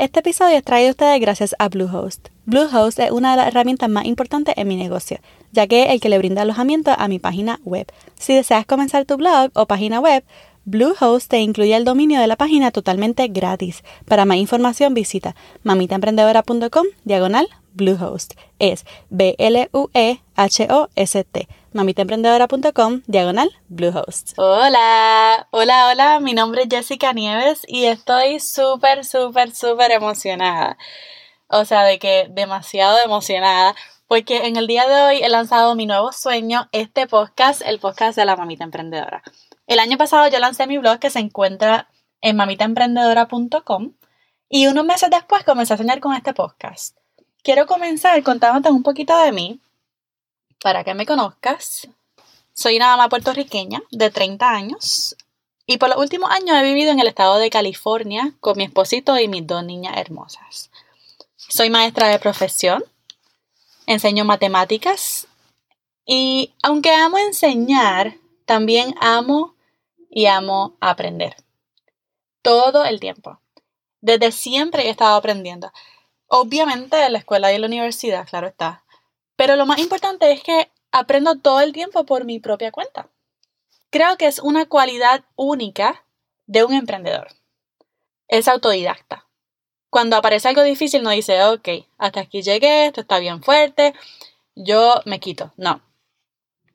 Este 0.00 0.20
episodio 0.20 0.56
es 0.56 0.64
traído 0.64 0.88
a 0.88 0.92
ustedes 0.92 1.20
gracias 1.20 1.54
a 1.58 1.68
Bluehost. 1.68 2.28
Bluehost 2.46 2.98
es 3.00 3.10
una 3.10 3.32
de 3.32 3.36
las 3.36 3.48
herramientas 3.48 3.90
más 3.90 4.06
importantes 4.06 4.54
en 4.56 4.66
mi 4.66 4.76
negocio, 4.76 5.18
ya 5.52 5.66
que 5.66 5.82
es 5.82 5.90
el 5.90 6.00
que 6.00 6.08
le 6.08 6.16
brinda 6.16 6.40
alojamiento 6.40 6.90
a 6.96 7.06
mi 7.06 7.18
página 7.18 7.60
web. 7.64 7.86
Si 8.18 8.34
deseas 8.34 8.64
comenzar 8.64 9.04
tu 9.04 9.18
blog 9.18 9.50
o 9.52 9.66
página 9.66 10.00
web, 10.00 10.24
Bluehost 10.64 11.28
te 11.28 11.40
incluye 11.40 11.76
el 11.76 11.84
dominio 11.84 12.18
de 12.18 12.28
la 12.28 12.36
página 12.36 12.70
totalmente 12.70 13.28
gratis. 13.28 13.84
Para 14.06 14.24
más 14.24 14.38
información 14.38 14.94
visita 14.94 15.36
mamitaemprendedora.com 15.64 16.86
diagonal 17.04 17.46
Bluehost. 17.74 18.32
Es 18.58 18.86
B-L-U-E-H-O-S-T. 19.10 19.58
mamitaemprendedora.com 21.72 23.02
diagonal 23.06 23.50
Bluehost. 23.68 24.32
Hola, 24.36 25.48
hola, 25.50 25.88
hola. 25.88 26.20
Mi 26.20 26.34
nombre 26.34 26.62
es 26.62 26.68
Jessica 26.70 27.12
Nieves 27.12 27.62
y 27.66 27.84
estoy 27.84 28.40
súper, 28.40 29.04
súper, 29.04 29.54
súper 29.54 29.90
emocionada. 29.90 30.78
O 31.48 31.64
sea, 31.64 31.84
de 31.84 31.98
que 31.98 32.28
demasiado 32.30 32.98
emocionada. 33.04 33.74
Porque 34.06 34.46
en 34.46 34.56
el 34.56 34.66
día 34.66 34.88
de 34.88 35.02
hoy 35.02 35.22
he 35.22 35.28
lanzado 35.28 35.74
mi 35.74 35.86
nuevo 35.86 36.12
sueño, 36.12 36.68
este 36.72 37.06
podcast, 37.06 37.62
el 37.64 37.78
podcast 37.78 38.16
de 38.16 38.24
la 38.24 38.36
mamita 38.36 38.64
emprendedora. 38.64 39.22
El 39.66 39.78
año 39.78 39.96
pasado 39.98 40.26
yo 40.28 40.38
lancé 40.38 40.66
mi 40.66 40.78
blog 40.78 40.98
que 40.98 41.10
se 41.10 41.20
encuentra 41.20 41.88
en 42.20 42.36
mamitaemprendedora.com 42.36 43.92
y 44.48 44.66
unos 44.66 44.84
meses 44.84 45.10
después 45.10 45.44
comencé 45.44 45.74
a 45.74 45.76
soñar 45.76 46.00
con 46.00 46.14
este 46.14 46.34
podcast 46.34 46.96
quiero 47.42 47.66
comenzar 47.66 48.22
contándote 48.22 48.70
un 48.70 48.82
poquito 48.82 49.16
de 49.22 49.32
mí 49.32 49.60
para 50.60 50.84
que 50.84 50.94
me 50.94 51.06
conozcas. 51.06 51.88
Soy 52.52 52.76
una 52.76 52.88
mamá 52.88 53.08
puertorriqueña 53.08 53.82
de 53.90 54.10
30 54.10 54.50
años 54.50 55.16
y 55.66 55.78
por 55.78 55.88
los 55.88 55.98
últimos 55.98 56.30
años 56.30 56.56
he 56.56 56.62
vivido 56.62 56.90
en 56.90 57.00
el 57.00 57.06
estado 57.06 57.38
de 57.38 57.50
California 57.50 58.34
con 58.40 58.56
mi 58.56 58.64
esposito 58.64 59.18
y 59.18 59.28
mis 59.28 59.46
dos 59.46 59.64
niñas 59.64 59.96
hermosas. 59.96 60.70
Soy 61.36 61.70
maestra 61.70 62.08
de 62.08 62.18
profesión, 62.18 62.84
enseño 63.86 64.24
matemáticas 64.24 65.26
y 66.04 66.52
aunque 66.62 66.92
amo 66.92 67.18
enseñar, 67.18 68.14
también 68.44 68.94
amo 69.00 69.54
y 70.10 70.26
amo 70.26 70.76
aprender. 70.80 71.36
Todo 72.42 72.84
el 72.84 73.00
tiempo. 73.00 73.40
Desde 74.00 74.32
siempre 74.32 74.86
he 74.86 74.90
estado 74.90 75.16
aprendiendo. 75.16 75.72
Obviamente 76.26 77.04
en 77.04 77.12
la 77.12 77.18
escuela 77.18 77.52
y 77.52 77.56
en 77.56 77.60
la 77.60 77.66
universidad, 77.66 78.26
claro 78.28 78.48
está. 78.48 78.84
Pero 79.40 79.56
lo 79.56 79.64
más 79.64 79.78
importante 79.78 80.30
es 80.32 80.42
que 80.42 80.70
aprendo 80.92 81.34
todo 81.36 81.62
el 81.62 81.72
tiempo 81.72 82.04
por 82.04 82.26
mi 82.26 82.40
propia 82.40 82.70
cuenta. 82.70 83.08
Creo 83.88 84.18
que 84.18 84.26
es 84.26 84.38
una 84.38 84.66
cualidad 84.66 85.24
única 85.34 86.04
de 86.44 86.62
un 86.62 86.74
emprendedor. 86.74 87.28
Es 88.28 88.48
autodidacta. 88.48 89.26
Cuando 89.88 90.16
aparece 90.16 90.48
algo 90.48 90.62
difícil 90.62 91.02
no 91.02 91.08
dice, 91.08 91.42
ok, 91.42 91.68
hasta 91.96 92.20
aquí 92.20 92.42
llegué, 92.42 92.84
esto 92.84 93.00
está 93.00 93.18
bien 93.18 93.42
fuerte, 93.42 93.94
yo 94.56 95.00
me 95.06 95.20
quito. 95.20 95.54
No. 95.56 95.80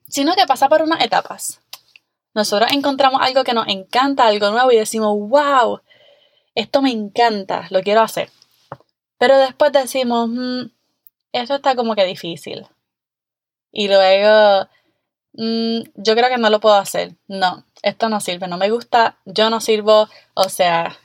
Sino 0.08 0.34
que 0.34 0.48
pasa 0.48 0.68
por 0.68 0.82
unas 0.82 1.04
etapas. 1.04 1.62
Nosotros 2.34 2.72
encontramos 2.72 3.22
algo 3.22 3.44
que 3.44 3.54
nos 3.54 3.68
encanta, 3.68 4.26
algo 4.26 4.50
nuevo 4.50 4.72
y 4.72 4.78
decimos, 4.78 5.16
wow, 5.30 5.82
esto 6.56 6.82
me 6.82 6.90
encanta, 6.90 7.68
lo 7.70 7.84
quiero 7.84 8.02
hacer. 8.02 8.32
Pero 9.20 9.38
después 9.38 9.72
decimos, 9.72 10.30
mm, 10.30 10.64
eso 11.42 11.56
está 11.56 11.76
como 11.76 11.96
que 11.96 12.06
difícil. 12.06 12.68
Y 13.72 13.88
luego, 13.88 14.70
mm, 15.34 15.82
yo 15.96 16.16
creo 16.16 16.30
que 16.30 16.38
no 16.38 16.50
lo 16.50 16.60
puedo 16.60 16.76
hacer. 16.76 17.16
No, 17.28 17.66
esto 17.84 18.10
no 18.10 18.22
sirve, 18.22 18.48
no 18.48 18.58
me 18.58 18.70
gusta, 18.70 19.18
yo 19.26 19.50
no 19.50 19.60
sirvo, 19.60 20.08
o 20.34 20.50
sea, 20.50 20.98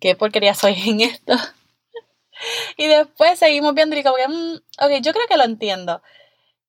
qué 0.00 0.14
porquería 0.14 0.54
soy 0.54 0.74
en 0.86 1.00
esto. 1.00 1.32
y 2.76 2.86
después 2.86 3.38
seguimos 3.38 3.74
viendo 3.74 3.96
y 3.96 4.02
como 4.02 4.16
que, 4.16 4.28
mm, 4.28 4.54
ok, 4.84 5.02
yo 5.02 5.12
creo 5.12 5.26
que 5.28 5.36
lo 5.38 5.44
entiendo. 5.44 6.02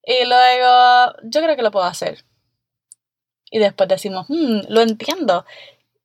Y 0.04 0.24
luego, 0.24 1.12
yo 1.24 1.42
creo 1.42 1.54
que 1.54 1.62
lo 1.62 1.70
puedo 1.70 1.86
hacer. 1.86 2.24
Y 3.50 3.58
después 3.58 3.88
decimos, 3.88 4.26
lo 4.30 4.80
entiendo. 4.80 5.44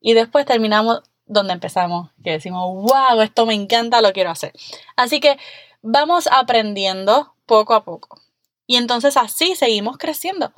Y 0.01 0.13
después 0.13 0.46
terminamos 0.46 1.03
donde 1.25 1.53
empezamos, 1.53 2.12
que 2.23 2.31
decimos, 2.31 2.66
wow, 2.73 3.22
esto 3.22 3.46
me 3.46 3.53
encanta, 3.53 4.01
lo 4.01 4.13
quiero 4.13 4.29
hacer. 4.29 4.53
Así 4.96 5.19
que 5.19 5.38
vamos 5.82 6.28
aprendiendo 6.32 7.36
poco 7.46 7.74
a 7.74 7.84
poco. 7.84 8.22
Y 8.66 8.76
entonces 8.76 9.18
así 9.18 9.56
seguimos 9.56 9.98
creciendo. 9.98 10.54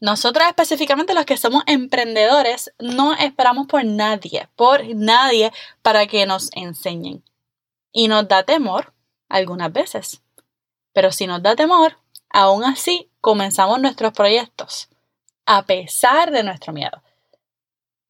Nosotros 0.00 0.46
específicamente 0.48 1.12
los 1.12 1.26
que 1.26 1.36
somos 1.36 1.62
emprendedores 1.66 2.72
no 2.78 3.12
esperamos 3.12 3.66
por 3.66 3.84
nadie, 3.84 4.48
por 4.56 4.82
nadie 4.94 5.52
para 5.82 6.06
que 6.06 6.24
nos 6.24 6.50
enseñen. 6.54 7.22
Y 7.92 8.08
nos 8.08 8.26
da 8.26 8.44
temor 8.44 8.94
algunas 9.28 9.72
veces. 9.72 10.22
Pero 10.92 11.12
si 11.12 11.26
nos 11.26 11.42
da 11.42 11.54
temor, 11.54 11.98
aún 12.30 12.64
así 12.64 13.10
comenzamos 13.20 13.80
nuestros 13.80 14.12
proyectos, 14.12 14.88
a 15.44 15.66
pesar 15.66 16.30
de 16.30 16.44
nuestro 16.44 16.72
miedo. 16.72 17.02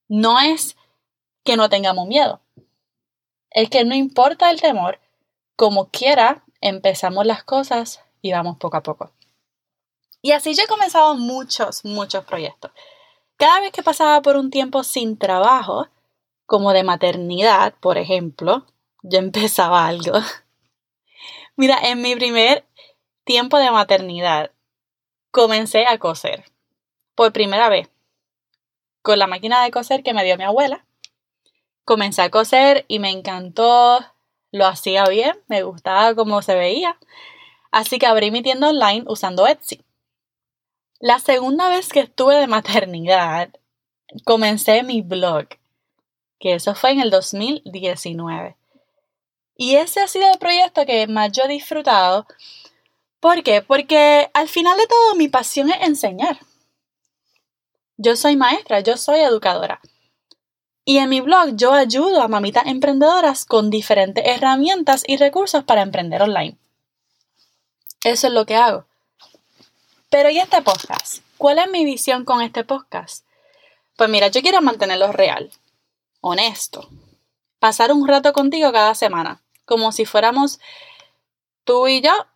No 0.09 0.39
es 0.39 0.77
que 1.45 1.57
no 1.57 1.69
tengamos 1.69 2.07
miedo. 2.07 2.41
Es 3.51 3.69
que 3.69 3.85
no 3.85 3.97
importa 3.97 4.51
el 4.51 4.61
temor, 4.61 5.01
como 5.57 5.91
quiera, 5.91 6.45
empezamos 6.61 7.27
las 7.27 7.45
cosas 7.45 8.03
y 8.23 8.33
vamos 8.33 8.59
poco 8.59 8.77
a 8.77 8.83
poco. 8.83 9.13
Y 10.23 10.33
así 10.33 10.55
yo 10.55 10.65
he 10.65 10.67
comenzado 10.67 11.15
muchos, 11.15 11.85
muchos 11.85 12.25
proyectos. 12.25 12.73
Cada 13.37 13.61
vez 13.61 13.73
que 13.73 13.83
pasaba 13.83 14.21
por 14.21 14.37
un 14.37 14.51
tiempo 14.51 14.85
sin 14.85 15.17
trabajo, 15.17 15.89
como 16.47 16.73
de 16.73 16.85
maternidad, 16.85 17.75
por 17.81 17.97
ejemplo, 17.97 18.67
yo 19.03 19.19
empezaba 19.21 19.87
algo. 19.87 20.19
Mira, 21.57 21.79
en 21.83 22.03
mi 22.03 22.15
primer 22.17 22.67
tiempo 23.25 23.59
de 23.59 23.71
maternidad, 23.71 24.51
comencé 25.31 25.87
a 25.87 25.99
coser. 25.99 26.45
Por 27.15 27.33
primera 27.33 27.69
vez. 27.69 27.89
Con 29.03 29.19
la 29.19 29.27
máquina 29.27 29.63
de 29.63 29.71
coser 29.71 30.03
que 30.03 30.15
me 30.15 30.25
dio 30.25 30.37
mi 30.37 30.45
abuela 30.45 30.85
comencé 31.91 32.23
a 32.23 32.31
coser 32.31 32.85
y 32.87 33.01
me 33.01 33.11
encantó, 33.11 33.99
lo 34.53 34.67
hacía 34.67 35.05
bien, 35.07 35.39
me 35.49 35.63
gustaba 35.63 36.15
cómo 36.15 36.43
se 36.43 36.55
veía. 36.55 36.97
Así 37.71 37.99
que 37.99 38.07
abrí 38.07 38.31
mi 38.31 38.43
tienda 38.43 38.69
online 38.69 39.05
usando 39.07 39.47
Etsy. 39.47 39.85
La 40.99 41.19
segunda 41.19 41.69
vez 41.69 41.89
que 41.89 42.01
estuve 42.01 42.37
de 42.37 42.47
maternidad, 42.47 43.51
comencé 44.25 44.83
mi 44.83 45.03
blog, 45.03 45.47
que 46.39 46.55
eso 46.55 46.75
fue 46.75 46.91
en 46.91 47.01
el 47.01 47.11
2019. 47.11 48.57
Y 49.57 49.77
ese 49.77 50.01
ha 50.01 50.09
sido 50.09 50.31
el 50.31 50.39
proyecto 50.39 50.85
que 50.87 51.07
más 51.07 51.33
yo 51.33 51.45
he 51.45 51.49
disfrutado. 51.49 52.27
¿Por 53.21 53.43
qué? 53.43 53.63
Porque 53.63 54.31
al 54.33 54.49
final 54.49 54.77
de 54.79 54.87
todo 54.87 55.15
mi 55.15 55.29
pasión 55.29 55.71
es 55.71 55.83
enseñar. 55.83 56.39
Yo 57.97 58.17
soy 58.17 58.37
maestra, 58.37 58.81
yo 58.81 58.97
soy 58.97 59.21
educadora. 59.21 59.81
Y 60.91 60.99
en 60.99 61.09
mi 61.09 61.21
blog 61.21 61.51
yo 61.55 61.73
ayudo 61.73 62.21
a 62.21 62.27
mamitas 62.27 62.67
emprendedoras 62.67 63.45
con 63.45 63.71
diferentes 63.71 64.25
herramientas 64.27 65.05
y 65.07 65.19
recursos 65.19 65.63
para 65.63 65.83
emprender 65.83 66.21
online. 66.21 66.59
Eso 68.03 68.27
es 68.27 68.33
lo 68.33 68.45
que 68.45 68.57
hago. 68.57 68.87
Pero 70.09 70.31
¿y 70.31 70.41
este 70.41 70.63
podcast? 70.63 71.23
¿Cuál 71.39 71.61
es 71.61 71.71
mi 71.71 71.85
visión 71.85 72.25
con 72.25 72.43
este 72.43 72.65
podcast? 72.65 73.25
Pues 73.97 74.11
mira, 74.11 74.27
yo 74.27 74.43
quiero 74.43 74.63
mantenerlo 74.63 75.13
real, 75.13 75.53
honesto, 76.23 76.89
pasar 77.61 77.93
un 77.93 78.09
rato 78.09 78.33
contigo 78.33 78.73
cada 78.73 78.97
semana, 78.97 79.41
como 79.67 79.93
si 79.93 80.07
fuéramos 80.07 80.59
tú 81.63 81.87
y 81.87 82.01
yo, 82.01 82.27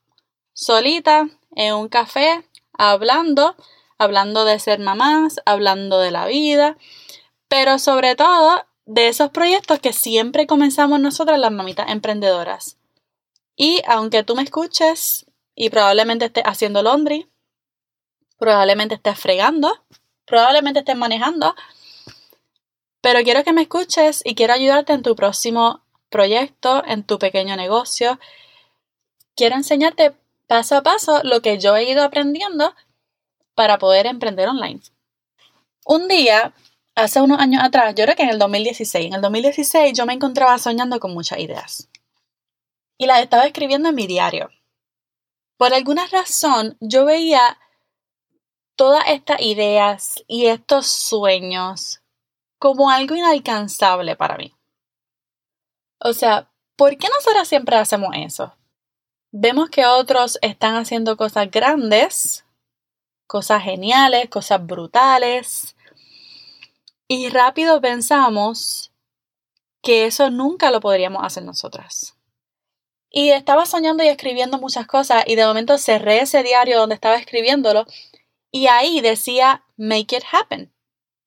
solita, 0.52 1.28
en 1.56 1.74
un 1.74 1.88
café, 1.88 2.48
hablando, 2.72 3.56
hablando 3.98 4.44
de 4.44 4.60
ser 4.60 4.78
mamás, 4.78 5.40
hablando 5.44 5.98
de 5.98 6.12
la 6.12 6.26
vida, 6.26 6.76
pero 7.54 7.78
sobre 7.78 8.16
todo 8.16 8.66
de 8.84 9.06
esos 9.06 9.30
proyectos 9.30 9.78
que 9.78 9.92
siempre 9.92 10.44
comenzamos 10.44 10.98
nosotras 10.98 11.38
las 11.38 11.52
mamitas 11.52 11.88
emprendedoras. 11.88 12.78
Y 13.54 13.80
aunque 13.86 14.24
tú 14.24 14.34
me 14.34 14.42
escuches 14.42 15.26
y 15.54 15.70
probablemente 15.70 16.24
estés 16.24 16.42
haciendo 16.44 16.82
laundry, 16.82 17.30
probablemente 18.38 18.96
estés 18.96 19.20
fregando, 19.20 19.72
probablemente 20.24 20.80
estés 20.80 20.96
manejando, 20.96 21.54
pero 23.00 23.22
quiero 23.22 23.44
que 23.44 23.52
me 23.52 23.62
escuches 23.62 24.22
y 24.24 24.34
quiero 24.34 24.54
ayudarte 24.54 24.92
en 24.92 25.04
tu 25.04 25.14
próximo 25.14 25.84
proyecto, 26.10 26.82
en 26.84 27.04
tu 27.04 27.20
pequeño 27.20 27.54
negocio. 27.54 28.18
Quiero 29.36 29.54
enseñarte 29.54 30.12
paso 30.48 30.74
a 30.74 30.82
paso 30.82 31.20
lo 31.22 31.40
que 31.40 31.60
yo 31.60 31.76
he 31.76 31.88
ido 31.88 32.02
aprendiendo 32.02 32.74
para 33.54 33.78
poder 33.78 34.06
emprender 34.06 34.48
online. 34.48 34.80
Un 35.84 36.08
día, 36.08 36.52
hace 36.94 37.20
unos 37.20 37.38
años 37.38 37.62
atrás, 37.62 37.94
yo 37.94 38.04
creo 38.04 38.16
que 38.16 38.22
en 38.22 38.30
el 38.30 38.38
2016, 38.38 39.06
en 39.06 39.14
el 39.14 39.20
2016 39.20 39.96
yo 39.96 40.06
me 40.06 40.12
encontraba 40.12 40.58
soñando 40.58 41.00
con 41.00 41.12
muchas 41.12 41.38
ideas. 41.38 41.88
Y 42.98 43.06
las 43.06 43.20
estaba 43.20 43.44
escribiendo 43.46 43.88
en 43.88 43.94
mi 43.94 44.06
diario. 44.06 44.50
Por 45.56 45.74
alguna 45.74 46.06
razón, 46.06 46.76
yo 46.80 47.04
veía 47.04 47.58
todas 48.76 49.04
estas 49.08 49.40
ideas 49.40 50.24
y 50.26 50.46
estos 50.46 50.86
sueños 50.86 52.02
como 52.58 52.90
algo 52.90 53.14
inalcanzable 53.14 54.16
para 54.16 54.36
mí. 54.36 54.54
O 56.00 56.12
sea, 56.12 56.50
¿por 56.76 56.96
qué 56.96 57.08
nosotras 57.08 57.48
siempre 57.48 57.76
hacemos 57.76 58.10
eso? 58.14 58.56
Vemos 59.32 59.70
que 59.70 59.86
otros 59.86 60.38
están 60.42 60.76
haciendo 60.76 61.16
cosas 61.16 61.50
grandes, 61.50 62.44
cosas 63.26 63.62
geniales, 63.62 64.28
cosas 64.28 64.64
brutales, 64.64 65.76
y 67.08 67.28
rápido 67.28 67.80
pensamos 67.80 68.92
que 69.82 70.06
eso 70.06 70.30
nunca 70.30 70.70
lo 70.70 70.80
podríamos 70.80 71.22
hacer 71.24 71.44
nosotras. 71.44 72.16
Y 73.10 73.30
estaba 73.30 73.66
soñando 73.66 74.02
y 74.02 74.08
escribiendo 74.08 74.58
muchas 74.58 74.86
cosas 74.86 75.24
y 75.26 75.36
de 75.36 75.46
momento 75.46 75.78
cerré 75.78 76.20
ese 76.20 76.42
diario 76.42 76.78
donde 76.78 76.96
estaba 76.96 77.16
escribiéndolo 77.16 77.86
y 78.50 78.66
ahí 78.66 79.00
decía 79.00 79.64
make 79.76 80.16
it 80.16 80.24
happen 80.32 80.72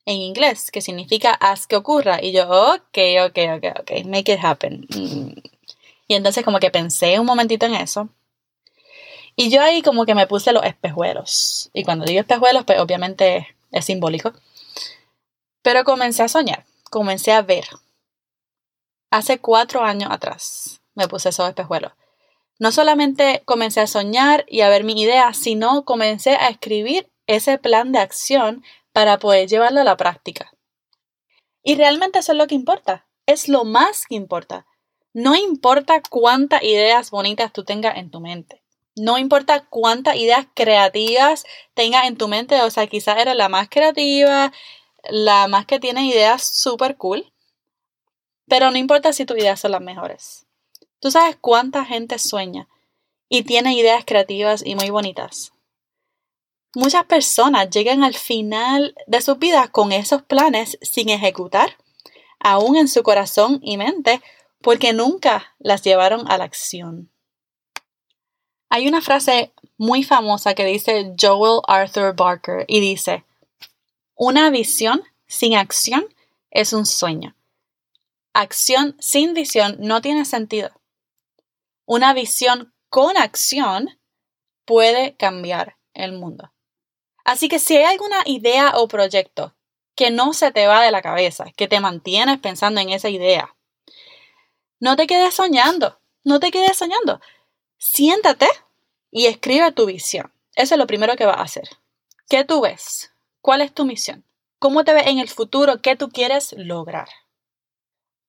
en 0.05 0.15
inglés, 0.21 0.71
que 0.71 0.81
significa 0.81 1.33
haz 1.33 1.67
que 1.67 1.75
ocurra. 1.75 2.19
Y 2.23 2.31
yo, 2.31 2.49
ok, 2.49 2.97
ok, 3.25 3.37
ok, 3.57 3.79
ok, 3.81 4.05
make 4.05 4.33
it 4.33 4.39
happen. 4.41 4.87
Y 6.07 6.15
entonces 6.15 6.45
como 6.45 6.59
que 6.59 6.71
pensé 6.71 7.19
un 7.19 7.25
momentito 7.25 7.65
en 7.65 7.75
eso. 7.75 8.09
Y 9.35 9.49
yo 9.49 9.61
ahí 9.61 9.81
como 9.81 10.05
que 10.05 10.15
me 10.15 10.25
puse 10.25 10.53
los 10.53 10.63
espejuelos. 10.63 11.69
Y 11.73 11.83
cuando 11.83 12.05
digo 12.05 12.21
espejuelos, 12.21 12.63
pues 12.63 12.79
obviamente 12.79 13.55
es 13.71 13.85
simbólico. 13.85 14.33
Pero 15.67 15.83
comencé 15.83 16.23
a 16.23 16.29
soñar, 16.29 16.65
comencé 16.89 17.33
a 17.33 17.41
ver. 17.41 17.65
Hace 19.11 19.39
cuatro 19.39 19.83
años 19.83 20.09
atrás 20.09 20.79
me 20.95 21.09
puse 21.09 21.27
esos 21.27 21.49
espejuelos. 21.49 21.91
No 22.57 22.71
solamente 22.71 23.41
comencé 23.43 23.81
a 23.81 23.87
soñar 23.87 24.45
y 24.47 24.61
a 24.61 24.69
ver 24.69 24.85
mi 24.85 24.93
idea, 24.93 25.33
sino 25.33 25.83
comencé 25.83 26.37
a 26.37 26.47
escribir 26.47 27.11
ese 27.25 27.57
plan 27.57 27.91
de 27.91 27.99
acción 27.99 28.63
para 28.93 29.19
poder 29.19 29.49
llevarlo 29.49 29.81
a 29.81 29.83
la 29.83 29.97
práctica. 29.97 30.53
Y 31.63 31.75
realmente 31.75 32.19
eso 32.19 32.31
es 32.31 32.37
lo 32.37 32.47
que 32.47 32.55
importa, 32.55 33.05
es 33.25 33.49
lo 33.49 33.65
más 33.65 34.05
que 34.05 34.15
importa. 34.15 34.67
No 35.11 35.35
importa 35.35 36.01
cuántas 36.09 36.63
ideas 36.63 37.11
bonitas 37.11 37.51
tú 37.51 37.65
tengas 37.65 37.97
en 37.97 38.09
tu 38.09 38.21
mente. 38.21 38.63
No 38.95 39.17
importa 39.17 39.65
cuántas 39.65 40.15
ideas 40.15 40.47
creativas 40.55 41.43
tengas 41.73 42.07
en 42.07 42.15
tu 42.15 42.29
mente, 42.29 42.61
o 42.61 42.71
sea, 42.71 42.87
quizás 42.87 43.17
eres 43.17 43.35
la 43.35 43.49
más 43.49 43.67
creativa, 43.67 44.53
la 45.09 45.47
más 45.47 45.65
que 45.65 45.79
tiene 45.79 46.05
ideas 46.05 46.43
súper 46.43 46.97
cool, 46.97 47.31
pero 48.47 48.71
no 48.71 48.77
importa 48.77 49.13
si 49.13 49.25
tus 49.25 49.37
ideas 49.37 49.59
son 49.59 49.71
las 49.71 49.81
mejores. 49.81 50.45
Tú 50.99 51.11
sabes 51.11 51.37
cuánta 51.39 51.85
gente 51.85 52.17
sueña 52.17 52.67
y 53.29 53.43
tiene 53.43 53.75
ideas 53.75 54.03
creativas 54.05 54.65
y 54.65 54.75
muy 54.75 54.89
bonitas. 54.89 55.51
Muchas 56.73 57.05
personas 57.05 57.69
llegan 57.69 58.03
al 58.03 58.13
final 58.13 58.95
de 59.07 59.21
sus 59.21 59.39
vidas 59.39 59.69
con 59.69 59.91
esos 59.91 60.21
planes 60.21 60.77
sin 60.81 61.09
ejecutar, 61.09 61.77
aún 62.39 62.77
en 62.77 62.87
su 62.87 63.03
corazón 63.03 63.59
y 63.63 63.77
mente, 63.77 64.21
porque 64.61 64.93
nunca 64.93 65.55
las 65.59 65.81
llevaron 65.81 66.29
a 66.29 66.37
la 66.37 66.43
acción. 66.43 67.09
Hay 68.69 68.87
una 68.87 69.01
frase 69.01 69.53
muy 69.77 70.03
famosa 70.03 70.53
que 70.53 70.65
dice 70.65 71.13
Joel 71.19 71.61
Arthur 71.67 72.15
Barker 72.15 72.65
y 72.67 72.79
dice, 72.79 73.23
una 74.17 74.49
visión 74.49 75.03
sin 75.27 75.55
acción 75.55 76.05
es 76.49 76.73
un 76.73 76.87
sueño. 76.87 77.35
Acción 78.33 78.97
sin 78.99 79.35
visión 79.35 79.77
no 79.79 80.01
tiene 80.01 80.25
sentido. 80.25 80.71
Una 81.85 82.13
visión 82.13 82.73
con 82.89 83.15
acción 83.15 83.99
puede 84.65 85.15
cambiar 85.15 85.77
el 85.93 86.13
mundo. 86.13 86.51
Así 87.25 87.47
que 87.47 87.59
si 87.59 87.77
hay 87.77 87.85
alguna 87.85 88.23
idea 88.25 88.71
o 88.75 88.87
proyecto 88.87 89.55
que 89.95 90.09
no 90.09 90.33
se 90.33 90.51
te 90.51 90.65
va 90.65 90.81
de 90.81 90.91
la 90.91 91.03
cabeza, 91.03 91.45
que 91.55 91.67
te 91.67 91.79
mantienes 91.79 92.39
pensando 92.39 92.81
en 92.81 92.89
esa 92.89 93.09
idea, 93.09 93.55
no 94.79 94.95
te 94.95 95.05
quedes 95.05 95.35
soñando, 95.35 95.99
no 96.23 96.39
te 96.39 96.49
quedes 96.49 96.75
soñando. 96.75 97.21
Siéntate 97.77 98.47
y 99.11 99.27
escribe 99.27 99.71
tu 99.73 99.85
visión. 99.85 100.33
Eso 100.55 100.73
es 100.73 100.79
lo 100.79 100.87
primero 100.87 101.15
que 101.15 101.25
vas 101.25 101.37
a 101.37 101.43
hacer. 101.43 101.69
¿Qué 102.27 102.43
tú 102.43 102.61
ves? 102.61 103.11
¿Cuál 103.47 103.61
es 103.61 103.73
tu 103.73 103.85
misión? 103.85 104.25
¿Cómo 104.59 104.83
te 104.83 104.91
ves 104.91 105.07
en 105.07 105.19
el 105.19 105.29
futuro? 105.29 105.81
¿Qué 105.81 105.95
tú 105.95 106.09
quieres 106.09 106.53
lograr? 106.57 107.07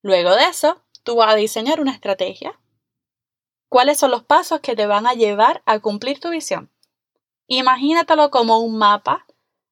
Luego 0.01 0.37
de 0.37 0.45
eso, 0.45 0.81
tú 1.03 1.17
vas 1.17 1.33
a 1.33 1.35
diseñar 1.35 1.81
una 1.81 1.91
estrategia 1.91 2.57
¿Cuáles 3.69 3.99
son 3.99 4.13
los 4.13 4.23
pasos 4.23 4.61
que 4.61 4.77
te 4.77 4.87
van 4.87 5.09
a 5.09 5.15
llevar 5.15 5.61
a 5.67 5.81
cumplir 5.81 6.21
tu 6.21 6.31
visión? 6.31 6.71
Imagínatelo 7.49 8.31
como 8.31 8.61
un 8.61 8.79
mapa 8.79 9.27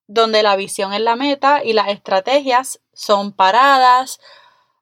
donde 0.08 0.42
la 0.42 0.56
visión 0.56 0.92
es 0.92 1.00
la 1.00 1.14
meta 1.14 1.62
y 1.62 1.74
las 1.74 1.90
estrategias 1.90 2.80
son 2.92 3.30
paradas. 3.30 4.18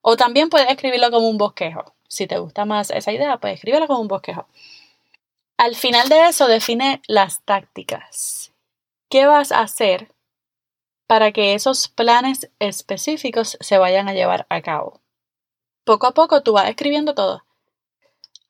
O 0.01 0.17
también 0.17 0.49
puedes 0.49 0.71
escribirlo 0.71 1.11
como 1.11 1.29
un 1.29 1.37
bosquejo. 1.37 1.95
Si 2.09 2.27
te 2.27 2.39
gusta 2.39 2.65
más 2.65 2.91
esa 2.91 3.13
idea, 3.13 3.37
puedes 3.37 3.57
escribirlo 3.57 3.87
como 3.87 4.01
un 4.01 4.09
bosquejo. 4.09 4.49
Al 5.59 5.77
final 5.77 6.09
de 6.09 6.29
eso, 6.29 6.47
define 6.47 7.03
las 7.07 7.43
tácticas. 7.43 8.55
¿Qué 9.11 9.27
vas 9.27 9.53
a 9.53 9.61
hacer 9.61 10.14
para 11.07 11.33
que 11.33 11.55
esos 11.55 11.89
planes 11.89 12.51
específicos 12.59 13.57
se 13.61 13.79
vayan 13.79 14.09
a 14.09 14.15
llevar 14.15 14.47
a 14.49 14.63
cabo? 14.63 15.01
Poco 15.85 16.07
a 16.07 16.15
poco 16.15 16.43
tú 16.43 16.53
vas 16.53 16.69
escribiendo 16.69 17.15
todo. 17.15 17.45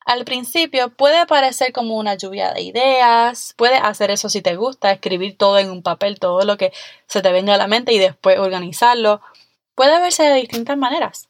Al 0.05 0.23
principio 0.23 0.89
puede 0.89 1.25
parecer 1.25 1.73
como 1.73 1.97
una 1.97 2.13
lluvia 2.13 2.53
de 2.53 2.61
ideas, 2.61 3.55
puedes 3.57 3.81
hacer 3.81 4.11
eso 4.11 4.29
si 4.29 4.41
te 4.43 4.55
gusta, 4.55 4.91
escribir 4.91 5.35
todo 5.35 5.57
en 5.57 5.71
un 5.71 5.81
papel, 5.81 6.19
todo 6.19 6.45
lo 6.45 6.57
que 6.57 6.71
se 7.07 7.23
te 7.23 7.31
venga 7.31 7.55
a 7.55 7.57
la 7.57 7.67
mente 7.67 7.91
y 7.91 7.97
después 7.97 8.37
organizarlo. 8.37 9.21
Puede 9.73 9.99
verse 9.99 10.23
de 10.23 10.35
distintas 10.35 10.77
maneras, 10.77 11.27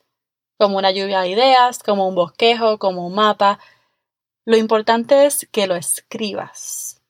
como 0.58 0.78
una 0.78 0.92
lluvia 0.92 1.22
de 1.22 1.30
ideas, 1.30 1.80
como 1.80 2.06
un 2.08 2.16
bosquejo, 2.16 2.78
como 2.78 3.08
un 3.08 3.16
mapa. 3.16 3.60
Lo 4.44 4.58
importante 4.58 5.26
es 5.26 5.48
que 5.52 5.68
lo 5.68 5.76
escribas. 5.76 7.02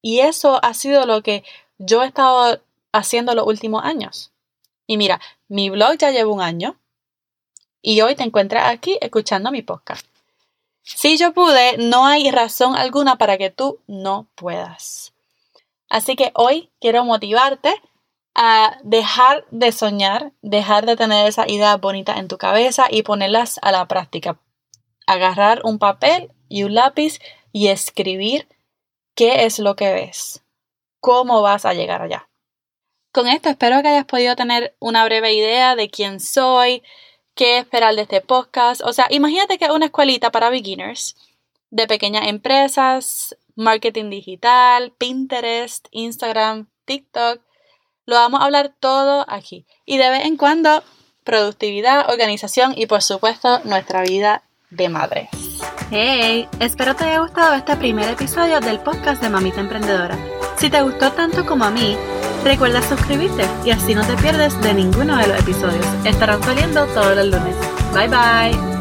Y 0.00 0.20
eso 0.20 0.64
ha 0.64 0.72
sido 0.72 1.04
lo 1.04 1.22
que 1.22 1.42
yo 1.78 2.04
he 2.04 2.06
estado 2.06 2.62
haciendo 2.96 3.34
los 3.34 3.46
últimos 3.46 3.84
años. 3.84 4.32
Y 4.86 4.96
mira, 4.96 5.20
mi 5.48 5.70
blog 5.70 5.98
ya 5.98 6.10
lleva 6.10 6.32
un 6.32 6.40
año 6.40 6.78
y 7.82 8.00
hoy 8.00 8.14
te 8.14 8.24
encuentras 8.24 8.68
aquí 8.68 8.98
escuchando 9.00 9.50
mi 9.50 9.62
podcast. 9.62 10.06
Si 10.82 11.16
yo 11.16 11.32
pude, 11.32 11.78
no 11.78 12.06
hay 12.06 12.30
razón 12.30 12.76
alguna 12.76 13.16
para 13.16 13.38
que 13.38 13.50
tú 13.50 13.80
no 13.86 14.28
puedas. 14.36 15.12
Así 15.88 16.14
que 16.16 16.30
hoy 16.34 16.70
quiero 16.80 17.04
motivarte 17.04 17.74
a 18.34 18.78
dejar 18.84 19.46
de 19.50 19.72
soñar, 19.72 20.32
dejar 20.42 20.86
de 20.86 20.96
tener 20.96 21.26
esas 21.26 21.48
ideas 21.48 21.80
bonitas 21.80 22.18
en 22.18 22.28
tu 22.28 22.38
cabeza 22.38 22.86
y 22.90 23.02
ponerlas 23.02 23.58
a 23.62 23.72
la 23.72 23.86
práctica. 23.86 24.38
Agarrar 25.06 25.62
un 25.64 25.78
papel 25.78 26.32
y 26.48 26.62
un 26.64 26.74
lápiz 26.74 27.18
y 27.52 27.68
escribir 27.68 28.46
qué 29.14 29.46
es 29.46 29.58
lo 29.58 29.74
que 29.74 29.92
ves, 29.92 30.44
cómo 31.00 31.42
vas 31.42 31.64
a 31.64 31.72
llegar 31.72 32.02
allá. 32.02 32.28
Con 33.16 33.28
esto 33.28 33.48
espero 33.48 33.80
que 33.80 33.88
hayas 33.88 34.04
podido 34.04 34.36
tener 34.36 34.76
una 34.78 35.02
breve 35.06 35.32
idea 35.32 35.74
de 35.74 35.88
quién 35.88 36.20
soy, 36.20 36.82
qué 37.34 37.56
esperar 37.56 37.94
de 37.94 38.02
este 38.02 38.20
podcast. 38.20 38.82
O 38.84 38.92
sea, 38.92 39.06
imagínate 39.08 39.56
que 39.56 39.64
es 39.64 39.70
una 39.70 39.86
escuelita 39.86 40.30
para 40.30 40.50
beginners 40.50 41.16
de 41.70 41.86
pequeñas 41.86 42.26
empresas, 42.26 43.34
marketing 43.54 44.10
digital, 44.10 44.92
Pinterest, 44.98 45.86
Instagram, 45.92 46.68
TikTok. 46.84 47.40
Lo 48.04 48.16
vamos 48.16 48.42
a 48.42 48.44
hablar 48.44 48.74
todo 48.78 49.24
aquí. 49.28 49.64
Y 49.86 49.96
de 49.96 50.10
vez 50.10 50.26
en 50.26 50.36
cuando, 50.36 50.84
productividad, 51.24 52.10
organización 52.10 52.74
y 52.76 52.84
por 52.84 53.00
supuesto 53.00 53.60
nuestra 53.64 54.02
vida 54.02 54.42
de 54.68 54.90
madre. 54.90 55.30
Hey, 55.90 56.50
espero 56.60 56.94
te 56.94 57.04
haya 57.04 57.20
gustado 57.20 57.54
este 57.54 57.76
primer 57.76 58.10
episodio 58.10 58.60
del 58.60 58.78
podcast 58.80 59.22
de 59.22 59.30
Mamita 59.30 59.62
Emprendedora. 59.62 60.18
Si 60.58 60.68
te 60.68 60.82
gustó 60.82 61.12
tanto 61.12 61.46
como 61.46 61.64
a 61.64 61.70
mí, 61.70 61.96
Recuerda 62.46 62.80
suscribirte 62.80 63.44
y 63.64 63.70
así 63.70 63.92
no 63.92 64.06
te 64.06 64.14
pierdes 64.22 64.58
de 64.62 64.72
ninguno 64.72 65.16
de 65.16 65.26
los 65.26 65.40
episodios. 65.40 65.84
Estarán 66.04 66.40
saliendo 66.44 66.86
todos 66.86 67.16
los 67.16 67.26
lunes. 67.26 67.56
Bye 67.92 68.06
bye. 68.06 68.75